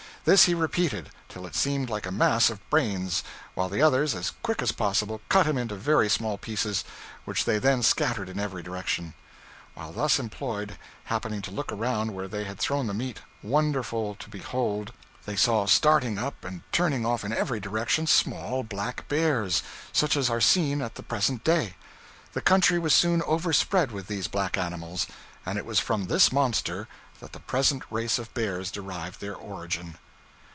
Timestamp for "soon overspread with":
22.93-24.05